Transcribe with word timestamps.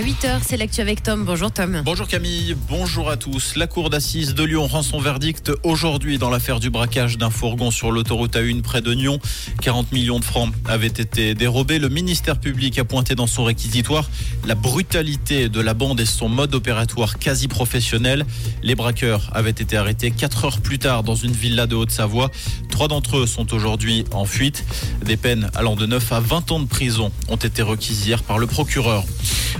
À 0.00 0.02
8h, 0.02 0.40
c'est 0.46 0.56
l'actu 0.56 0.80
avec 0.80 1.02
Tom. 1.02 1.26
Bonjour 1.26 1.52
Tom. 1.52 1.82
Bonjour 1.84 2.08
Camille, 2.08 2.56
bonjour 2.70 3.10
à 3.10 3.18
tous. 3.18 3.54
La 3.56 3.66
cour 3.66 3.90
d'assises 3.90 4.32
de 4.32 4.42
Lyon 4.44 4.66
rend 4.66 4.82
son 4.82 4.98
verdict 4.98 5.52
aujourd'hui 5.62 6.16
dans 6.16 6.30
l'affaire 6.30 6.58
du 6.58 6.70
braquage 6.70 7.18
d'un 7.18 7.28
fourgon 7.28 7.70
sur 7.70 7.92
l'autoroute 7.92 8.34
A1 8.34 8.62
près 8.62 8.80
de 8.80 8.94
Nyon. 8.94 9.18
40 9.60 9.92
millions 9.92 10.18
de 10.18 10.24
francs 10.24 10.54
avaient 10.64 10.86
été 10.86 11.34
dérobés. 11.34 11.78
Le 11.78 11.90
ministère 11.90 12.40
public 12.40 12.78
a 12.78 12.84
pointé 12.84 13.14
dans 13.14 13.26
son 13.26 13.44
réquisitoire 13.44 14.08
la 14.46 14.54
brutalité 14.54 15.50
de 15.50 15.60
la 15.60 15.74
bande 15.74 16.00
et 16.00 16.06
son 16.06 16.30
mode 16.30 16.54
opératoire 16.54 17.18
quasi 17.18 17.46
professionnel. 17.46 18.24
Les 18.62 18.74
braqueurs 18.74 19.28
avaient 19.34 19.50
été 19.50 19.76
arrêtés 19.76 20.12
4 20.12 20.44
heures 20.46 20.60
plus 20.62 20.78
tard 20.78 21.02
dans 21.02 21.14
une 21.14 21.32
villa 21.32 21.66
de 21.66 21.74
Haute-Savoie. 21.74 22.30
Trois 22.70 22.88
d'entre 22.88 23.18
eux 23.18 23.26
sont 23.26 23.52
aujourd'hui 23.52 24.06
en 24.12 24.24
fuite. 24.24 24.64
Des 25.04 25.18
peines 25.18 25.50
allant 25.54 25.76
de 25.76 25.84
9 25.84 26.10
à 26.10 26.20
20 26.20 26.52
ans 26.52 26.60
de 26.60 26.66
prison 26.66 27.12
ont 27.28 27.36
été 27.36 27.60
requises 27.60 28.06
hier 28.06 28.22
par 28.22 28.38
le 28.38 28.46
procureur. 28.46 29.04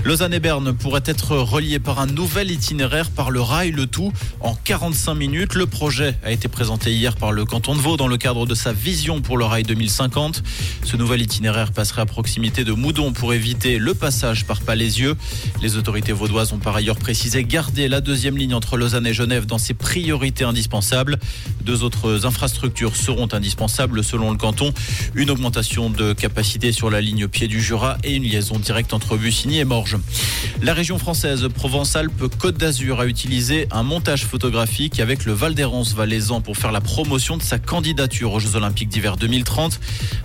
Lausanne 0.03 0.30
et 0.33 0.39
Berne 0.39 0.73
pourraient 0.73 1.03
être 1.05 1.35
reliés 1.35 1.79
par 1.79 1.99
un 1.99 2.05
nouvel 2.05 2.51
itinéraire 2.51 3.09
par 3.09 3.31
le 3.31 3.41
rail, 3.41 3.71
le 3.71 3.85
tout 3.85 4.13
en 4.39 4.55
45 4.55 5.13
minutes. 5.15 5.55
Le 5.55 5.65
projet 5.65 6.15
a 6.23 6.31
été 6.31 6.47
présenté 6.47 6.93
hier 6.93 7.15
par 7.15 7.31
le 7.31 7.43
canton 7.43 7.75
de 7.75 7.81
Vaud 7.81 7.97
dans 7.97 8.07
le 8.07 8.17
cadre 8.17 8.45
de 8.45 8.55
sa 8.55 8.71
vision 8.71 9.21
pour 9.21 9.37
le 9.37 9.45
rail 9.45 9.63
2050. 9.63 10.43
Ce 10.83 10.95
nouvel 10.95 11.21
itinéraire 11.21 11.71
passerait 11.71 12.01
à 12.01 12.05
proximité 12.05 12.63
de 12.63 12.71
Moudon 12.71 13.13
pour 13.13 13.33
éviter 13.33 13.77
le 13.77 13.93
passage 13.93 14.45
par 14.45 14.61
Palaisieux. 14.61 15.15
Les 15.61 15.75
autorités 15.75 16.13
vaudoises 16.13 16.53
ont 16.53 16.59
par 16.59 16.75
ailleurs 16.75 16.97
précisé 16.97 17.43
garder 17.43 17.87
la 17.87 17.99
deuxième 17.99 18.37
ligne 18.37 18.53
entre 18.53 18.77
Lausanne 18.77 19.07
et 19.07 19.13
Genève 19.13 19.45
dans 19.45 19.57
ses 19.57 19.73
priorités 19.73 20.43
indispensables. 20.43 21.19
Deux 21.63 21.83
autres 21.83 22.25
infrastructures 22.25 22.95
seront 22.95 23.27
indispensables 23.33 24.03
selon 24.03 24.31
le 24.31 24.37
canton. 24.37 24.73
Une 25.15 25.29
augmentation 25.29 25.89
de 25.89 26.13
capacité 26.13 26.71
sur 26.71 26.89
la 26.89 27.01
ligne 27.01 27.27
Pied 27.27 27.47
du 27.47 27.61
Jura 27.61 27.97
et 28.03 28.15
une 28.15 28.23
liaison 28.23 28.59
directe 28.59 28.93
entre 28.93 29.17
Bussigny 29.17 29.59
et 29.59 29.65
Morges. 29.65 29.97
La 30.61 30.73
région 30.73 30.99
française 30.99 31.47
Provence-Alpes-Côte 31.53 32.55
d'Azur 32.55 32.99
a 32.99 33.07
utilisé 33.07 33.67
un 33.71 33.81
montage 33.81 34.25
photographique 34.25 34.99
avec 34.99 35.25
le 35.25 35.33
Val 35.33 35.55
d'Hérence 35.55 35.95
valaisan 35.95 36.41
pour 36.41 36.55
faire 36.55 36.71
la 36.71 36.81
promotion 36.81 37.37
de 37.37 37.41
sa 37.41 37.57
candidature 37.57 38.33
aux 38.33 38.39
Jeux 38.39 38.55
Olympiques 38.55 38.89
d'hiver 38.89 39.17
2030. 39.17 39.79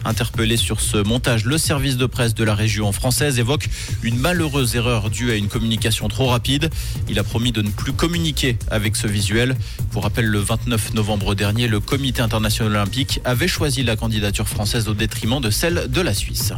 Interpellé 0.05 0.57
sur 0.57 0.81
ce 0.81 0.99
montage, 0.99 1.47
le 1.47 1.57
service 1.57 1.97
de 1.97 2.05
presse 2.05 2.35
de 2.35 2.45
la 2.45 2.55
région 2.55 2.93
française 2.93 3.39
évoque 3.39 3.69
une 4.03 4.19
malheureuse 4.19 4.77
erreur 4.77 5.09
due 5.09 5.31
à 5.31 5.37
une 5.37 5.49
communication 5.49 6.09
trop 6.09 6.27
rapide. 6.27 6.71
Il 7.09 7.19
a 7.19 7.25
promis 7.25 7.53
de 7.53 7.63
ne 7.63 7.71
plus 7.71 7.93
communiquer 7.93 8.59
avec 8.71 8.97
ce 8.97 9.07
visuel. 9.07 9.57
Pour 9.91 10.03
rappel, 10.03 10.27
le 10.27 10.39
29 10.39 10.93
novembre 10.95 11.35
dernier, 11.35 11.67
le 11.67 11.81
Comité 11.81 12.21
international 12.21 12.73
olympique 12.73 13.21
avait 13.25 13.49
choisi 13.49 13.83
la 13.83 13.97
candidature 13.97 14.49
française 14.49 14.89
au 14.89 14.95
détriment 14.95 15.41
de 15.41 15.51
celle 15.51 15.87
de 15.89 16.01
la 16.01 16.13
Suisse. 16.13 16.53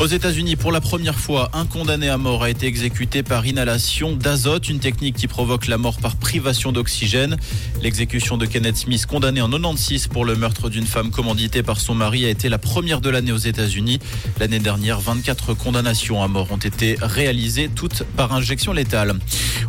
Aux 0.00 0.06
États-Unis, 0.06 0.56
pour 0.56 0.72
la 0.72 0.80
première 0.80 1.18
fois, 1.18 1.50
un 1.52 1.66
condamné 1.66 2.08
à 2.08 2.18
mort 2.18 2.42
a 2.42 2.50
été 2.50 2.66
exécuté 2.66 3.22
par 3.22 3.46
inhalation 3.46 4.16
d'azote, 4.16 4.68
une 4.68 4.80
technique 4.80 5.14
qui 5.14 5.28
provoque 5.28 5.68
la 5.68 5.78
mort 5.78 5.98
par 5.98 6.16
privation 6.16 6.72
d'oxygène. 6.72 7.36
L'exécution 7.80 8.36
de 8.36 8.44
Kenneth 8.44 8.76
Smith, 8.76 9.06
condamné 9.06 9.40
en 9.40 9.48
96 9.48 10.08
pour 10.08 10.24
le 10.24 10.34
meurtre 10.34 10.68
d'une 10.68 10.86
femme 10.86 11.12
commanditée 11.12 11.62
par 11.62 11.80
son 11.80 11.94
mari, 11.94 12.24
a 12.24 12.28
été 12.28 12.48
la 12.48 12.58
première 12.58 13.00
de 13.00 13.08
l'année 13.08 13.30
aux 13.30 13.36
États-Unis. 13.36 14.00
L'année 14.40 14.58
dernière, 14.58 14.98
24 14.98 15.54
condamnations 15.54 16.24
à 16.24 16.28
mort 16.28 16.50
ont 16.50 16.56
été 16.56 16.96
réalisées, 17.00 17.70
toutes 17.72 18.02
par 18.16 18.32
injection 18.32 18.72
létale. 18.72 19.14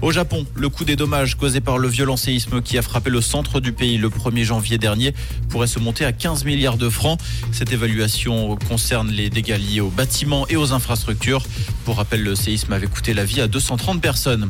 Au 0.02 0.12
Japon, 0.12 0.46
le 0.56 0.70
coût 0.70 0.86
des 0.86 0.96
dommages 0.96 1.36
causés 1.36 1.62
par 1.62 1.78
le 1.78 1.88
violent 1.88 2.18
séisme 2.18 2.64
qui 2.64 2.80
a 2.80 2.82
frappé 2.82 3.12
le 3.12 3.22
centre 3.22 3.60
du 3.60 3.74
pays 3.74 3.98
le 3.98 4.10
1er 4.10 4.44
janvier 4.44 4.80
dernier 4.80 5.14
pourrait 5.50 5.68
se 5.68 5.80
monter 5.80 6.04
à 6.04 6.12
15 6.12 6.46
milliards 6.46 6.78
de 6.78 6.90
francs. 6.90 7.20
Cette 7.52 7.72
évaluation 7.72 8.58
concerne 8.68 9.12
les 9.12 9.30
dégâts 9.30 9.58
liés 9.58 9.82
aux 9.82 9.90
bâtiments 9.90 10.16
et 10.50 10.56
aux 10.56 10.74
infrastructures. 10.74 11.44
Pour 11.86 11.98
rappel, 11.98 12.24
le 12.24 12.36
séisme 12.36 12.74
avait 12.74 12.88
coûté 12.88 13.14
la 13.14 13.26
vie 13.26 13.42
à 13.42 13.48
230 13.48 14.02
personnes. 14.02 14.50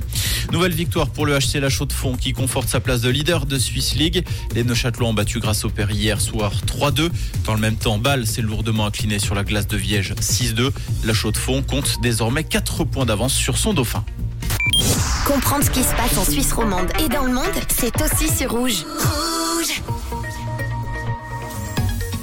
Nouvelle 0.52 0.74
victoire 0.74 1.10
pour 1.10 1.26
le 1.26 1.38
HC 1.38 1.60
La 1.60 1.70
Chaux-de-Fonds 1.70 2.16
qui 2.16 2.32
conforte 2.32 2.70
sa 2.70 2.80
place 2.80 3.02
de 3.02 3.10
leader 3.10 3.46
de 3.46 3.60
Swiss 3.60 3.96
League. 3.96 4.26
Les 4.54 4.64
Neuchâtelois 4.64 5.10
ont 5.10 5.14
battu 5.14 5.40
grâce 5.40 5.66
au 5.66 5.70
Père 5.70 5.92
hier 5.92 6.22
soir 6.22 6.54
3-2. 6.66 7.10
Dans 7.46 7.54
le 7.54 7.60
même 7.60 7.76
temps, 7.76 7.98
Bâle 7.98 8.26
s'est 8.26 8.42
lourdement 8.42 8.86
incliné 8.86 9.20
sur 9.20 9.36
la 9.36 9.44
glace 9.44 9.68
de 9.68 9.76
Viège 9.76 10.14
6-2. 10.14 10.72
La 11.04 11.14
Chaux-de-Fonds 11.14 11.64
compte 11.64 11.98
désormais 12.02 12.46
4 12.46 12.86
points 12.86 13.06
d'avance 13.06 13.34
sur 13.34 13.58
son 13.58 13.74
dauphin. 13.74 14.06
Comprendre 15.26 15.66
ce 15.66 15.72
qui 15.72 15.84
se 15.84 15.94
passe 15.96 16.18
en 16.18 16.24
Suisse 16.24 16.54
romande 16.54 16.88
et 17.04 17.10
dans 17.10 17.24
le 17.24 17.34
monde, 17.34 17.44
c'est 17.68 18.02
aussi 18.02 18.34
sur. 18.34 18.46
Rouge 18.52 18.86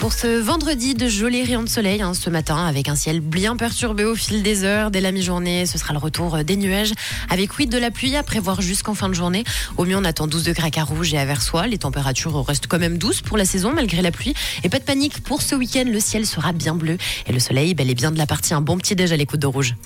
pour 0.02 0.12
ce 0.12 0.26
vendredi 0.26 0.94
de 0.94 1.06
jolis 1.06 1.44
rayons 1.44 1.62
de 1.62 1.68
soleil 1.68 2.02
hein, 2.02 2.12
ce 2.12 2.28
matin 2.28 2.66
avec 2.66 2.88
un 2.88 2.96
ciel 2.96 3.20
bien 3.20 3.56
perturbé 3.56 4.04
au 4.04 4.16
fil 4.16 4.42
des 4.42 4.64
heures. 4.64 4.90
Dès 4.90 5.00
la 5.00 5.12
mi-journée, 5.12 5.64
ce 5.64 5.78
sera 5.78 5.92
le 5.92 6.00
retour 6.00 6.42
des 6.42 6.56
nuages 6.56 6.90
avec 7.30 7.56
oui 7.56 7.68
de 7.68 7.78
la 7.78 7.92
pluie 7.92 8.16
à 8.16 8.24
prévoir 8.24 8.60
jusqu'en 8.60 8.94
fin 8.94 9.08
de 9.08 9.14
journée. 9.14 9.44
Au 9.76 9.84
mieux, 9.84 9.96
on 9.96 10.02
attend 10.02 10.26
12 10.26 10.42
degrés 10.42 10.66
à 10.66 10.70
Carouge 10.70 11.14
et 11.14 11.18
à 11.18 11.24
Versoix. 11.24 11.68
Les 11.68 11.78
températures 11.78 12.44
restent 12.44 12.66
quand 12.66 12.80
même 12.80 12.98
douces 12.98 13.20
pour 13.20 13.36
la 13.36 13.44
saison 13.44 13.72
malgré 13.72 14.02
la 14.02 14.10
pluie. 14.10 14.34
Et 14.64 14.68
pas 14.68 14.80
de 14.80 14.84
panique, 14.84 15.22
pour 15.22 15.40
ce 15.40 15.54
week-end, 15.54 15.84
le 15.86 16.00
ciel 16.00 16.26
sera 16.26 16.50
bien 16.50 16.74
bleu 16.74 16.98
et 17.28 17.32
le 17.32 17.38
soleil 17.38 17.72
bel 17.74 17.88
et 17.88 17.94
bien 17.94 18.10
de 18.10 18.18
la 18.18 18.26
partie 18.26 18.54
un 18.54 18.60
bon 18.60 18.78
petit 18.78 18.96
déj 18.96 19.12
à 19.12 19.16
l'écoute 19.16 19.38
de 19.38 19.46
rouge. 19.46 19.76